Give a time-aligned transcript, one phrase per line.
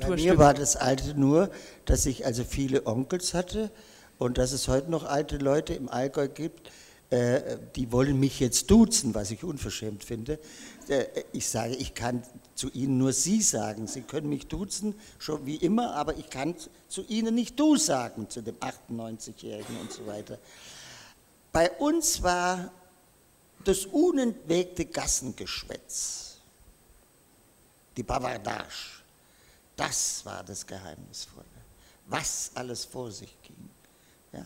[0.00, 0.28] Kulturstück.
[0.28, 1.50] Bei mir war das Alte nur,
[1.84, 3.70] dass ich also viele Onkels hatte
[4.18, 6.70] und dass es heute noch alte Leute im Allgäu gibt,
[7.10, 10.40] äh, die wollen mich jetzt duzen, was ich unverschämt finde.
[10.88, 12.22] Äh, ich sage, ich kann
[12.56, 13.86] zu Ihnen nur Sie sagen.
[13.86, 16.56] Sie können mich duzen, schon wie immer, aber ich kann
[16.88, 20.38] zu Ihnen nicht du sagen, zu dem 98-Jährigen und so weiter.
[21.52, 22.72] Bei uns war
[23.62, 26.38] das unentwegte Gassengeschwätz,
[27.96, 29.02] die Bavardage,
[29.76, 31.46] das war das Geheimnisvolle,
[32.06, 33.70] was alles vor sich ging.
[34.32, 34.44] Ja.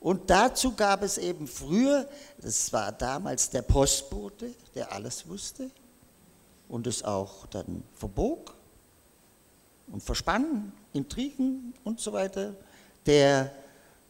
[0.00, 2.08] Und dazu gab es eben früher,
[2.40, 5.70] das war damals der Postbote, der alles wusste
[6.68, 8.54] und es auch dann verbog
[9.88, 12.54] und verspann, Intrigen und so weiter,
[13.06, 13.52] der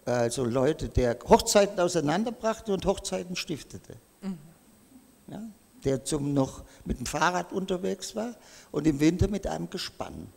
[0.05, 3.97] also Leute, der Hochzeiten auseinanderbrachte und Hochzeiten stiftete.
[4.23, 4.39] Mhm.
[5.29, 5.43] Ja,
[5.85, 8.35] der zum noch mit dem Fahrrad unterwegs war
[8.71, 10.29] und im Winter mit einem Gespann.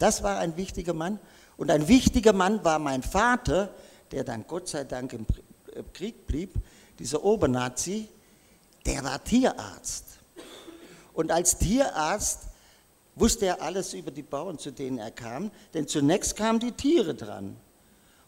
[0.00, 1.20] Das war ein wichtiger Mann.
[1.56, 3.72] Und ein wichtiger Mann war mein Vater,
[4.10, 5.26] der dann Gott sei Dank im
[5.92, 6.54] Krieg blieb,
[6.98, 8.08] dieser Obernazi,
[8.86, 10.06] der war Tierarzt.
[11.12, 12.48] Und als Tierarzt
[13.14, 17.14] wusste er alles über die Bauern, zu denen er kam, denn zunächst kamen die Tiere
[17.14, 17.56] dran.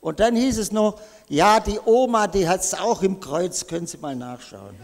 [0.03, 3.87] Und dann hieß es noch, ja, die Oma, die hat es auch im Kreuz, können
[3.87, 4.77] Sie mal nachschauen.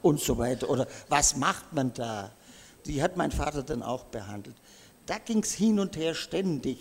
[0.00, 0.70] Und so weiter.
[0.70, 2.30] Oder was macht man da?
[2.86, 4.56] Die hat mein Vater dann auch behandelt.
[5.06, 6.78] Da ging es hin und her ständig.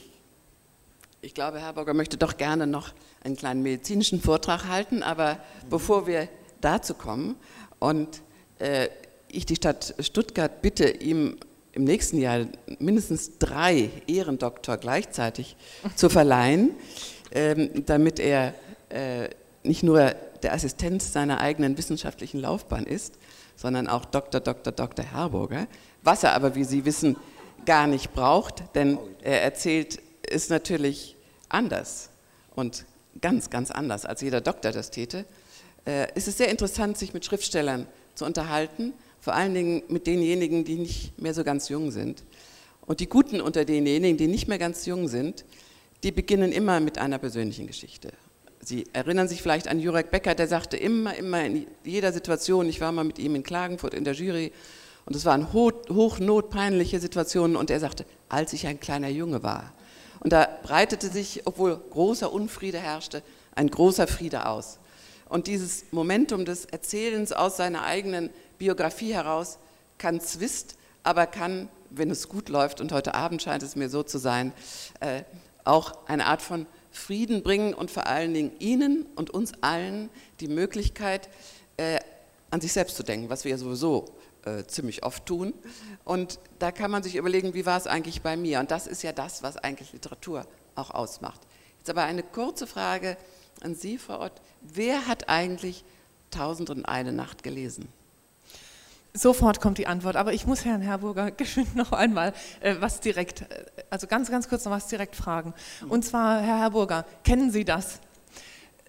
[1.22, 6.08] Ich glaube, Herr Burger möchte doch gerne noch einen kleinen medizinischen Vortrag halten, aber bevor
[6.08, 6.30] wir
[6.62, 7.36] dazu kommen
[7.80, 8.22] und
[8.60, 8.88] äh,
[9.28, 11.38] ich die Stadt Stuttgart bitte, ihm
[11.74, 12.46] im nächsten Jahr
[12.80, 15.58] mindestens drei Ehrendoktor gleichzeitig
[15.96, 16.72] zu verleihen,
[17.32, 18.54] ähm, damit er
[18.90, 19.30] äh,
[19.64, 20.14] nicht nur
[20.44, 23.16] der Assistent seiner eigenen wissenschaftlichen Laufbahn ist,
[23.56, 24.40] sondern auch Dr.
[24.40, 24.72] Dr.
[24.72, 25.04] Dr.
[25.04, 25.68] Herburger,
[26.04, 27.18] was er aber, wie Sie wissen,
[27.66, 31.16] gar nicht braucht, denn er erzählt es natürlich
[31.50, 32.10] anders
[32.56, 32.86] und
[33.22, 35.26] ganz, ganz anders, als jeder Doktor das täte.
[35.86, 40.66] Äh, es ist sehr interessant, sich mit Schriftstellern zu unterhalten, vor allen Dingen mit denjenigen,
[40.66, 42.24] die nicht mehr so ganz jung sind.
[42.86, 45.46] Und die Guten unter denjenigen, die nicht mehr ganz jung sind,
[46.04, 48.10] die beginnen immer mit einer persönlichen Geschichte.
[48.60, 52.82] Sie erinnern sich vielleicht an Jurek Becker, der sagte immer, immer in jeder Situation, ich
[52.82, 54.52] war mal mit ihm in Klagenfurt in der Jury
[55.06, 59.74] und es waren hochnotpeinliche Situationen und er sagte, als ich ein kleiner Junge war.
[60.22, 63.22] Und da breitete sich, obwohl großer Unfriede herrschte,
[63.56, 64.80] ein großer Friede aus.
[65.28, 69.58] Und dieses Momentum des Erzählens aus seiner eigenen Biografie heraus
[69.98, 74.04] kann Zwist, aber kann, wenn es gut läuft, und heute Abend scheint es mir so
[74.04, 74.54] zu sein,
[75.02, 75.24] äh,
[75.66, 80.10] auch eine Art von Frieden bringen und vor allen Dingen Ihnen und uns allen
[80.40, 81.30] die Möglichkeit,
[81.78, 82.00] äh,
[82.52, 84.06] an sich selbst zu denken, was wir ja sowieso
[84.46, 85.54] äh, ziemlich oft tun.
[86.04, 88.60] Und da kann man sich überlegen, wie war es eigentlich bei mir?
[88.60, 90.46] Und das ist ja das, was eigentlich Literatur
[90.76, 91.42] auch ausmacht.
[91.80, 93.18] Jetzt aber eine kurze Frage
[93.62, 94.34] an Sie, Frau Ott.
[94.62, 95.84] Wer hat eigentlich
[96.32, 97.88] Tausend und eine Nacht gelesen?
[99.14, 103.42] Sofort kommt die Antwort, aber ich muss Herrn Herburger geschwind noch einmal äh, was direkt,
[103.42, 105.54] äh, also ganz, ganz kurz noch was direkt fragen.
[105.88, 108.00] Und zwar, Herr Herburger, kennen Sie das?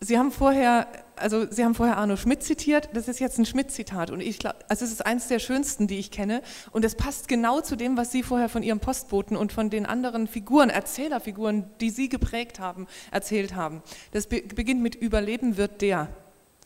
[0.05, 4.11] Sie haben vorher, also Sie haben vorher Arno Schmidt zitiert, das ist jetzt ein Schmidt-Zitat
[4.11, 6.43] und ich glaube, also es ist eines der schönsten, die ich kenne
[6.73, 9.87] und es passt genau zu dem, was Sie vorher von Ihrem Postboten und von den
[9.87, 13.83] anderen Figuren, Erzählerfiguren, die Sie geprägt haben, erzählt haben.
[14.13, 16.09] Das be beginnt mit Überleben wird der.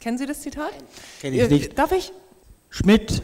[0.01, 0.73] Kennen Sie das Zitat?
[1.21, 1.79] Kenn ich nicht.
[1.79, 2.13] Darf ich?
[2.71, 3.23] Schmidt.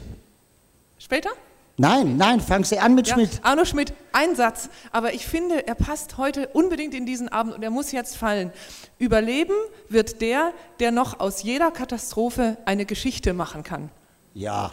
[0.99, 1.31] Später?
[1.77, 3.41] Nein, nein, fangen Sie an mit Ja, Schmidt.
[3.43, 7.63] Arno Schmidt, ein Satz, aber ich finde, er passt heute unbedingt in diesen Abend und
[7.65, 8.53] er muss jetzt fallen.
[8.99, 9.55] Überleben
[9.89, 13.91] wird der, der noch aus jeder Katastrophe eine Geschichte machen kann.
[14.35, 14.71] Ja,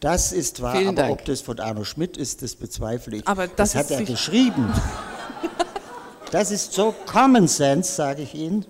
[0.00, 1.12] das ist wahr, Vielen aber Dank.
[1.12, 3.26] ob das von Arno Schmidt ist, das bezweifle ich.
[3.26, 4.70] Aber das hat ist er geschrieben.
[6.30, 8.66] Das ist so Common Sense, sage ich Ihnen.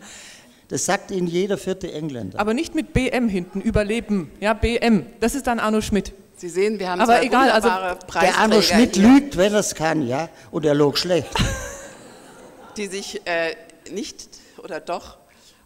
[0.69, 2.39] Das sagt Ihnen jeder vierte Engländer.
[2.39, 4.31] Aber nicht mit BM hinten, Überleben.
[4.39, 6.13] Ja, BM, das ist dann Arno Schmidt.
[6.37, 7.69] Sie sehen, wir haben Aber zwei egal, also
[8.21, 11.29] Der Arno Schmidt hier, lügt, wenn er es kann, ja, und er log schlecht.
[12.77, 13.55] die sich äh,
[13.91, 14.29] nicht
[14.63, 15.17] oder doch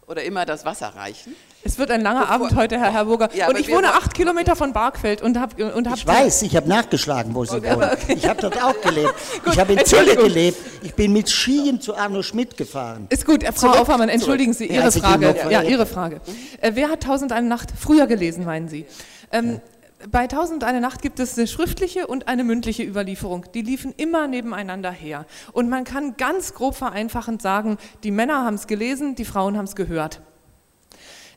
[0.05, 1.35] oder immer das Wasser reichen.
[1.63, 3.29] Es wird ein langer Bevor- Abend heute, Herr Herburger.
[3.35, 6.55] Ja, und ich wohne acht Kilometer von Barkfeld und habe und hab Ich weiß, ich
[6.55, 7.89] habe nachgeschlagen, wo Sie wohnen.
[8.07, 9.13] Ich habe dort auch gelebt.
[9.51, 10.57] Ich habe in Zülle gelebt.
[10.83, 13.07] Ich bin mit Skien zu Arno Schmidt gefahren.
[13.09, 15.35] Ist gut, Frau Zurück, Aufermann, entschuldigen Sie Ja, Ihre ihn Frage.
[15.49, 16.21] Ja, Ihre Frage.
[16.61, 18.85] Äh, wer hat Tausend eine Nacht früher gelesen, meinen Sie?
[19.31, 19.59] Ähm,
[20.07, 23.45] Bei Tausend eine Nacht gibt es eine schriftliche und eine mündliche Überlieferung.
[23.53, 25.25] Die liefen immer nebeneinander her.
[25.51, 29.65] Und man kann ganz grob vereinfachend sagen, die Männer haben es gelesen, die Frauen haben
[29.65, 30.21] es gehört.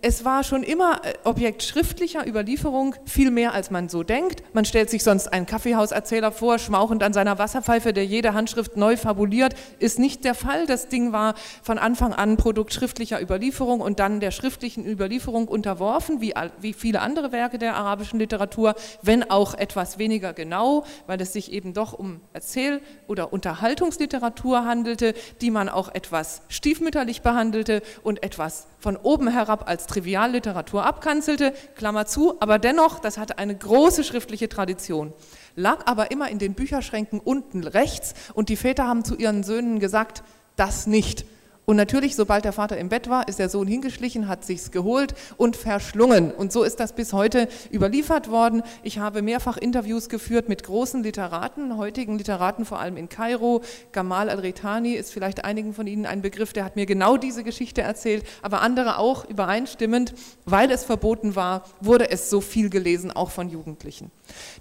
[0.05, 4.43] Es war schon immer äh, Objekt schriftlicher Überlieferung, viel mehr als man so denkt.
[4.53, 8.97] Man stellt sich sonst einen Kaffeehauserzähler vor, schmauchend an seiner Wasserpfeife, der jede Handschrift neu
[8.97, 9.55] fabuliert.
[9.79, 10.67] Ist nicht der Fall.
[10.67, 16.21] Das Ding war von Anfang an Produkt schriftlicher Überlieferung und dann der schriftlichen Überlieferung unterworfen,
[16.21, 21.33] wie, wie viele andere Werke der arabischen Literatur, wenn auch etwas weniger genau, weil es
[21.33, 28.25] sich eben doch um Erzähl- oder Unterhaltungsliteratur handelte, die man auch etwas stiefmütterlich behandelte und
[28.25, 34.05] etwas von oben herab als Trivialliteratur abkanzelte, Klammer zu, aber dennoch, das hatte eine große
[34.05, 35.13] schriftliche Tradition,
[35.55, 39.81] lag aber immer in den Bücherschränken unten rechts und die Väter haben zu ihren Söhnen
[39.81, 40.23] gesagt,
[40.57, 41.27] das nicht.
[41.65, 45.15] Und natürlich, sobald der Vater im Bett war, ist der Sohn hingeschlichen, hat sich's geholt
[45.37, 46.33] und verschlungen.
[46.33, 48.63] Und so ist das bis heute überliefert worden.
[48.83, 53.63] Ich habe mehrfach Interviews geführt mit großen Literaten, heutigen Literaten, vor allem in Kairo.
[53.93, 57.83] Gamal al-Ritani ist vielleicht einigen von Ihnen ein Begriff, der hat mir genau diese Geschichte
[57.83, 60.15] erzählt, aber andere auch übereinstimmend.
[60.45, 64.11] Weil es verboten war, wurde es so viel gelesen, auch von Jugendlichen.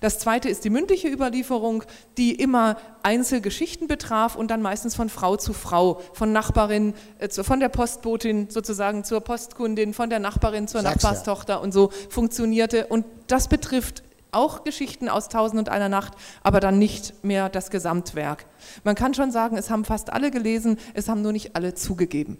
[0.02, 1.84] Das zweite ist die mündliche Überlieferung,
[2.18, 7.60] die immer Einzelgeschichten betraf und dann meistens von Frau zu Frau, von Nachbarin, äh, von
[7.60, 11.60] der Postbotin sozusagen zur Postkundin, von der Nachbarin zur Sag's Nachbarstochter ja.
[11.60, 12.88] und so funktionierte.
[12.88, 17.70] Und das betrifft auch Geschichten aus Tausend und einer Nacht, aber dann nicht mehr das
[17.70, 18.46] Gesamtwerk.
[18.84, 22.38] Man kann schon sagen, es haben fast alle gelesen, es haben nur nicht alle zugegeben.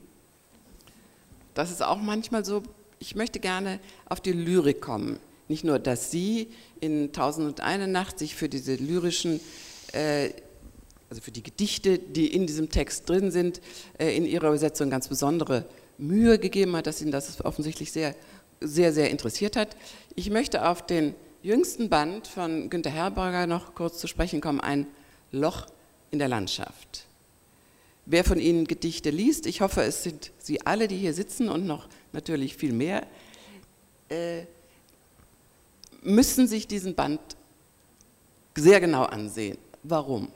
[1.54, 2.64] Das ist auch manchmal so.
[3.00, 5.20] Ich möchte gerne auf die Lyrik kommen.
[5.48, 6.50] Nicht nur, dass Sie
[6.80, 9.42] in Tausend und eine Nacht sich für diese lyrischen
[9.92, 10.30] äh,
[11.12, 13.60] also für die Gedichte, die in diesem Text drin sind,
[14.00, 15.66] äh, in ihrer Übersetzung ganz besondere
[15.98, 18.16] Mühe gegeben hat, dass ihn das offensichtlich sehr,
[18.62, 19.76] sehr, sehr interessiert hat.
[20.16, 21.14] Ich möchte auf den
[21.44, 24.88] jüngsten Band von Günter Herberger noch kurz zu sprechen kommen, ein
[25.34, 25.68] Loch
[26.12, 27.08] in der Landschaft.
[28.06, 31.68] Wer von Ihnen Gedichte liest, ich hoffe, es sind Sie alle, die hier sitzen und
[31.68, 33.06] noch natürlich viel mehr,
[34.08, 34.44] äh,
[36.04, 37.20] müssen sich diesen Band
[38.56, 39.58] sehr genau ansehen.
[39.84, 40.30] Warum?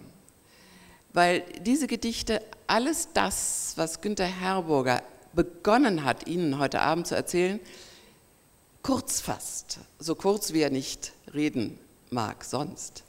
[1.16, 5.02] Weil diese Gedichte alles das, was Günter Herburger
[5.34, 7.62] begonnen hat, Ihnen heute Abend zu erzählen,
[8.84, 11.80] kurz fasst, so kurz wie er nicht reden
[12.10, 13.06] mag sonst,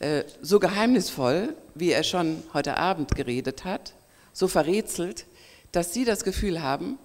[0.00, 3.94] äh, so geheimnisvoll, wie er schon heute Abend geredet hat,
[4.32, 5.26] so verrätselt,
[5.70, 6.98] dass Sie das Gefühl haben,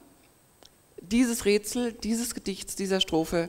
[1.02, 3.48] dieses Rätsel, dieses Gedichts, dieser Strophe,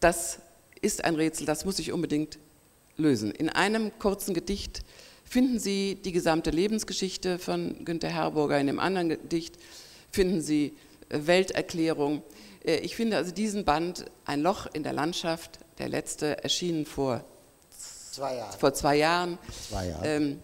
[0.00, 0.40] das
[0.80, 2.40] ist ein Rätsel, das muss ich unbedingt
[2.96, 3.30] lösen.
[3.30, 4.82] In einem kurzen Gedicht
[5.24, 8.58] finden Sie die gesamte Lebensgeschichte von Günter Herburger.
[8.60, 9.58] In dem anderen Gedicht
[10.10, 10.74] finden Sie
[11.08, 12.22] äh, Welterklärung.
[12.64, 17.24] Äh, ich finde also diesen Band Ein Loch in der Landschaft, der letzte, erschienen vor
[17.70, 19.38] zwei Jahren, vor zwei Jahren,
[19.68, 20.06] zwei Jahre.
[20.06, 20.42] ähm,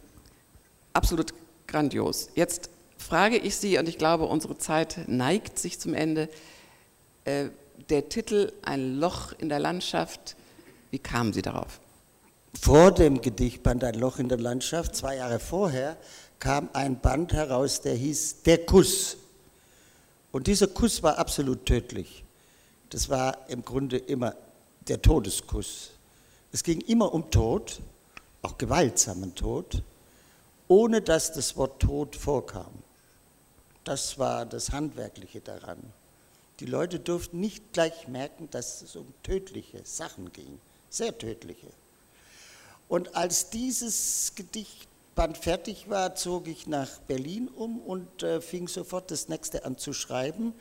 [0.93, 1.33] absolut
[1.67, 2.31] grandios.
[2.35, 6.29] Jetzt frage ich Sie, und ich glaube, unsere Zeit neigt sich zum Ende,
[7.25, 7.47] äh,
[7.89, 10.37] der Titel Ein Loch in der Landschaft,
[10.91, 11.80] wie kamen Sie darauf?
[12.59, 15.97] Vor dem Gedichtband Ein Loch in der Landschaft, zwei Jahre vorher,
[16.39, 19.17] kam ein Band heraus, der hieß Der Kuss.
[20.33, 22.25] Und dieser Kuss war absolut tödlich.
[22.91, 24.35] Das war im Grunde immer
[24.89, 25.91] der Todeskuss.
[26.53, 27.81] Es ging immer um Tod,
[28.43, 29.83] auch gewaltsamen Tod,
[30.67, 32.73] ohne dass das Wort Tod vorkam.
[33.85, 35.79] Das war das Handwerkliche daran.
[36.59, 41.69] Die Leute durften nicht gleich merken, dass es um tödliche Sachen ging, sehr tödliche.
[42.91, 49.13] Und als dieses Gedichtband fertig war, zog ich nach Berlin um und äh, fing sofort
[49.13, 50.55] das nächste an zu schreiben.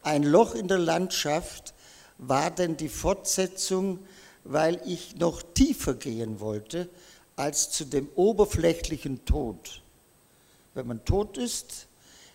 [0.00, 1.74] Ein Loch in der Landschaft
[2.18, 3.98] war denn die Fortsetzung,
[4.44, 6.88] weil ich noch tiefer gehen wollte
[7.34, 9.82] als zu dem oberflächlichen Tod.
[10.74, 11.88] Wenn man tot ist,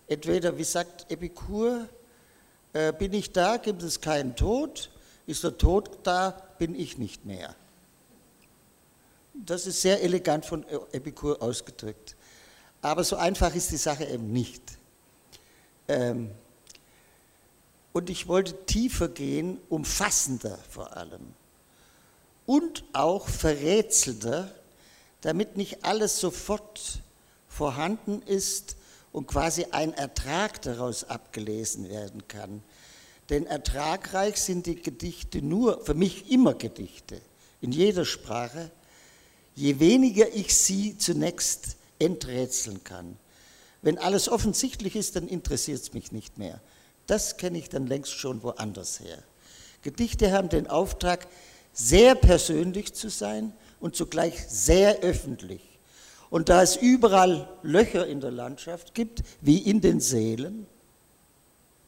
[0.07, 1.87] entweder, wie sagt Epikur,
[2.73, 4.89] äh, bin ich da, gibt es keinen Tod,
[5.25, 7.55] ist der Tod da, bin ich nicht mehr.
[9.45, 12.15] Das ist sehr elegant von Epikur ausgedrückt.
[12.81, 14.61] Aber so einfach ist die Sache eben nicht.
[15.87, 16.31] Ähm,
[17.93, 21.33] und ich wollte tiefer gehen, umfassender vor allem.
[22.45, 24.51] Und auch verrätselnder,
[25.21, 27.01] damit nicht alles sofort
[27.47, 28.75] vorhanden ist
[29.11, 32.63] und quasi ein Ertrag daraus abgelesen werden kann.
[33.29, 37.19] Denn ertragreich sind die Gedichte nur, für mich immer Gedichte,
[37.61, 38.71] in jeder Sprache,
[39.57, 43.17] je weniger ich sie zunächst enträtseln kann.
[43.81, 46.61] Wenn alles offensichtlich ist, dann interessiert es mich nicht mehr.
[47.07, 49.17] Das kenne ich dann längst schon woanders her.
[49.81, 51.27] Gedichte haben den Auftrag,
[51.73, 55.61] sehr persönlich zu sein und zugleich sehr öffentlich.
[56.29, 60.67] Und da es überall Löcher in der Landschaft gibt, wie in den Seelen,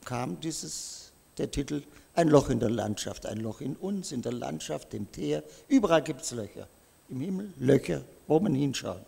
[0.06, 1.84] kam dieses der Titel
[2.16, 5.44] Ein Loch in der Landschaft, ein Loch in uns, in der Landschaft, im Teer.
[5.68, 6.68] Überall gibt es Löcher.
[7.10, 9.02] Im Himmel Löcher, wo man hinschaut.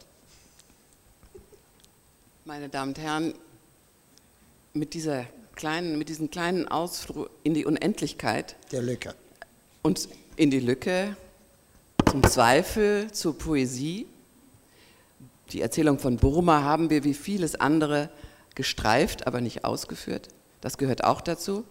[2.45, 3.35] Meine Damen und Herren,
[4.73, 9.13] mit, dieser kleinen, mit diesem kleinen Ausflug in die Unendlichkeit der Löcher
[9.83, 11.15] und in die Lücke
[12.09, 14.07] zum Zweifel, zur Poesie.
[15.51, 18.09] Die Erzählung von Burma haben wir wie vieles andere
[18.55, 20.29] gestreift, aber nicht ausgeführt.
[20.59, 21.65] Das gehört auch dazu.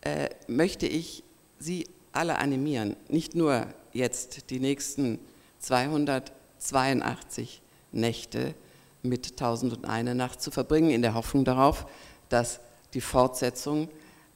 [0.00, 1.22] Äh, möchte ich
[1.60, 5.20] Sie alle animieren, nicht nur jetzt die nächsten
[5.58, 8.54] 282 Nächte
[9.02, 11.86] mit 1001 Nacht zu verbringen, in der Hoffnung darauf,
[12.28, 12.60] dass
[12.94, 13.88] die Fortsetzung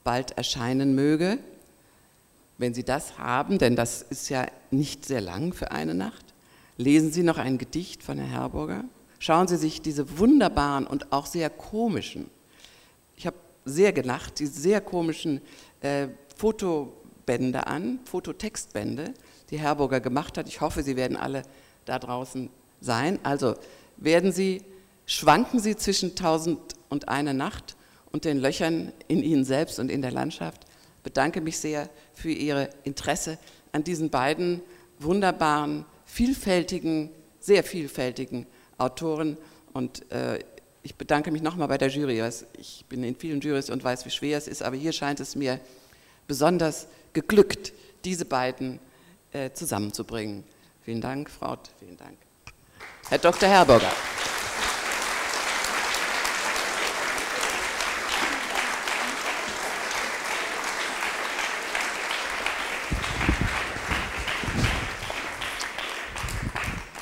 [0.04, 1.38] bald erscheinen möge.
[2.58, 6.24] Wenn Sie das haben, denn das ist ja nicht sehr lang für eine Nacht,
[6.76, 8.84] lesen Sie noch ein Gedicht von Herrn Herburger.
[9.18, 12.30] Schauen Sie sich diese wunderbaren und auch sehr komischen,
[13.16, 13.36] ich habe
[13.66, 15.42] sehr gelacht, die sehr komischen
[15.82, 16.08] äh,
[17.30, 19.14] Fotobände an, Fototextbände,
[19.50, 20.48] die Herburger gemacht hat.
[20.48, 21.42] Ich hoffe, Sie werden alle
[21.84, 23.20] da draußen sein.
[23.22, 23.54] Also
[23.98, 24.62] werden Sie,
[25.06, 26.58] schwanken Sie zwischen tausend
[26.88, 27.76] und eine Nacht
[28.10, 30.66] und den Löchern in Ihnen selbst und in der Landschaft.
[31.04, 33.38] Bedanke mich sehr für Ihr Interesse
[33.70, 34.60] an diesen beiden
[34.98, 38.46] wunderbaren, vielfältigen, sehr vielfältigen
[38.76, 39.38] Autoren
[39.72, 40.40] und äh,
[40.82, 42.22] ich bedanke mich nochmal bei der Jury.
[42.58, 45.36] Ich bin in vielen Jurys und weiß, wie schwer es ist, aber hier scheint es
[45.36, 45.60] mir
[46.26, 47.72] besonders geglückt,
[48.04, 48.78] diese beiden
[49.32, 50.44] äh, zusammenzubringen.
[50.82, 52.16] Vielen Dank, Frau, vielen Dank.
[53.08, 53.48] Herr Dr.
[53.48, 53.92] Herburger.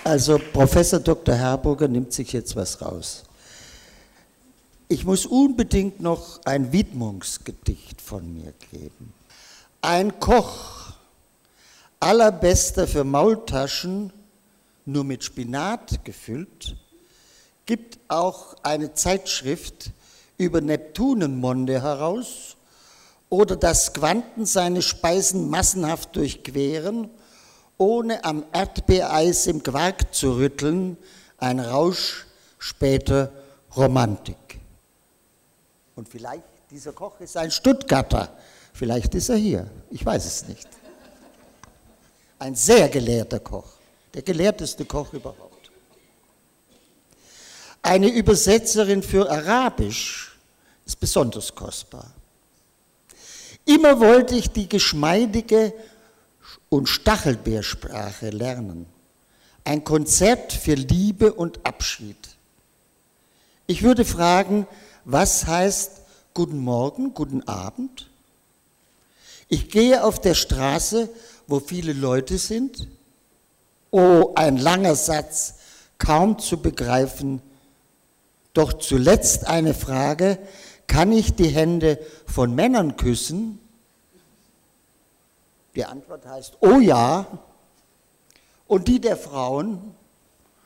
[0.08, 1.34] Also Professor Dr.
[1.34, 3.24] Herburger nimmt sich jetzt was raus.
[4.88, 9.12] Ich muss unbedingt noch ein Widmungsgedicht von mir geben.
[9.80, 10.92] Ein Koch,
[12.00, 14.12] allerbester für Maultaschen,
[14.84, 16.76] nur mit Spinat gefüllt,
[17.64, 19.92] gibt auch eine Zeitschrift
[20.36, 22.56] über Neptunenmonde heraus
[23.28, 27.08] oder dass Quanten seine Speisen massenhaft durchqueren,
[27.76, 30.96] ohne am Erdbeereis im Quark zu rütteln,
[31.36, 32.26] ein Rausch
[32.58, 33.30] später
[33.76, 34.58] Romantik.
[35.94, 38.36] Und vielleicht, dieser Koch ist ein Stuttgarter,
[38.72, 40.68] vielleicht ist er hier, ich weiß es nicht.
[42.38, 43.78] Ein sehr gelehrter Koch
[44.14, 45.70] der gelehrteste Koch überhaupt.
[47.82, 50.36] Eine Übersetzerin für Arabisch
[50.84, 52.10] ist besonders kostbar.
[53.64, 55.72] Immer wollte ich die geschmeidige
[56.68, 58.86] und Stachelbeersprache lernen.
[59.64, 62.16] Ein Konzert für Liebe und Abschied.
[63.66, 64.66] Ich würde fragen,
[65.04, 65.92] was heißt
[66.38, 68.08] Guten Morgen, guten Abend?
[69.48, 71.10] Ich gehe auf der Straße,
[71.48, 72.86] wo viele Leute sind
[73.90, 75.54] Oh, ein langer Satz,
[75.98, 77.42] kaum zu begreifen.
[78.52, 80.38] Doch zuletzt eine Frage,
[80.86, 83.58] kann ich die Hände von Männern küssen?
[85.74, 87.26] Die Antwort heißt, oh ja.
[88.68, 89.92] Und die der Frauen,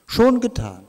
[0.04, 0.86] schon getan.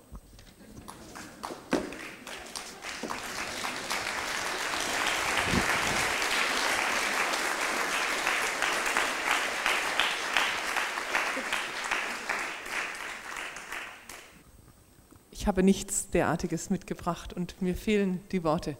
[15.44, 18.78] Ich habe nichts derartiges mitgebracht und mir fehlen die Worte.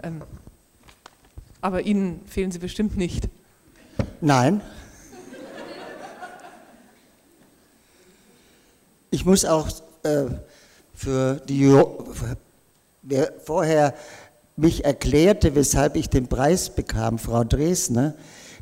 [0.00, 0.22] Ähm,
[1.60, 3.28] aber Ihnen fehlen sie bestimmt nicht.
[4.20, 4.60] Nein.
[9.10, 9.68] Ich muss auch
[10.04, 10.26] äh,
[10.94, 11.76] für die,
[13.02, 13.96] wer vorher
[14.54, 18.14] mich erklärte, weshalb ich den Preis bekam, Frau Dresner,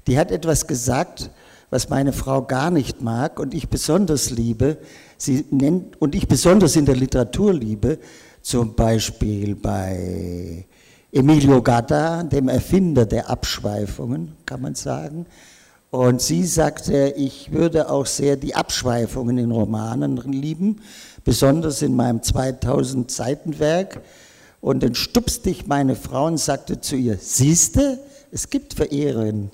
[0.07, 1.29] die hat etwas gesagt,
[1.71, 4.79] was meine Frau gar nicht mag und ich besonders liebe.
[5.17, 7.99] Sie nennt, und ich besonders in der Literatur liebe,
[8.43, 10.67] zum Beispiel bei
[11.13, 15.27] Emilio Gata, dem Erfinder der Abschweifungen, kann man sagen.
[15.91, 20.81] Und sie sagte, ich würde auch sehr die Abschweifungen in Romanen lieben,
[21.25, 24.01] besonders in meinem 2000 Seitenwerk.
[24.61, 27.99] Und dann stupste ich meine Frau und sagte zu ihr, siehste,
[28.31, 29.51] es gibt Verehrerinnen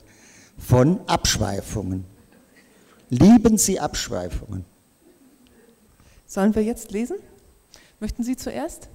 [0.58, 2.04] von Abschweifungen.
[3.08, 4.64] Lieben Sie Abschweifungen?
[6.26, 7.16] Sollen wir jetzt lesen?
[8.00, 8.88] Möchten Sie zuerst?